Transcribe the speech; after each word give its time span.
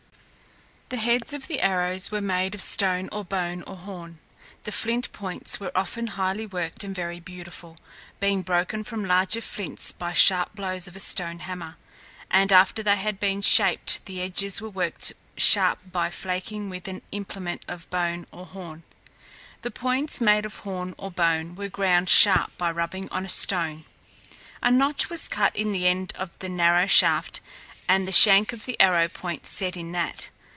The 0.93 0.97
heads 0.97 1.31
of 1.31 1.47
the 1.47 1.61
arrows 1.61 2.11
were 2.11 2.19
made 2.19 2.53
of 2.53 2.61
stone 2.61 3.07
or 3.13 3.23
bone 3.23 3.63
or 3.63 3.77
horn. 3.77 4.19
The 4.63 4.73
flint 4.73 5.09
points 5.13 5.57
were 5.57 5.71
often 5.73 6.07
highly 6.19 6.45
worked 6.45 6.83
and 6.83 6.93
very 6.93 7.21
beautiful, 7.21 7.77
being 8.19 8.41
broken 8.41 8.83
from 8.83 9.05
larger 9.05 9.39
flints 9.39 9.93
by 9.93 10.11
sharp 10.11 10.53
blows 10.53 10.89
of 10.89 10.97
a 10.97 10.99
stone 10.99 11.39
hammer, 11.39 11.77
and 12.29 12.51
after 12.51 12.83
they 12.83 12.97
had 12.97 13.21
been 13.21 13.41
shaped 13.41 14.05
the 14.05 14.21
edges 14.21 14.59
were 14.59 14.69
worked 14.69 15.13
sharp 15.37 15.79
by 15.93 16.09
flaking 16.09 16.67
with 16.69 16.89
an 16.89 17.01
implement 17.13 17.63
of 17.69 17.89
bone 17.89 18.27
or 18.29 18.45
horn. 18.45 18.83
The 19.61 19.71
points 19.71 20.19
made 20.19 20.45
of 20.45 20.57
horn 20.57 20.93
or 20.97 21.09
bone 21.09 21.55
were 21.55 21.69
ground 21.69 22.09
sharp 22.09 22.57
by 22.57 22.69
rubbing 22.69 23.07
on 23.11 23.23
a 23.23 23.29
stone. 23.29 23.85
A 24.61 24.69
notch 24.69 25.09
was 25.09 25.29
cut 25.29 25.55
in 25.55 25.71
the 25.71 25.87
end 25.87 26.11
of 26.17 26.37
the 26.39 26.47
arrow 26.49 26.85
shaft 26.87 27.39
and 27.87 28.05
the 28.05 28.11
shank 28.11 28.51
of 28.51 28.65
the 28.65 28.77
arrow 28.81 29.07
point 29.07 29.47
set 29.47 29.77
in 29.77 29.93
that. 29.93 30.29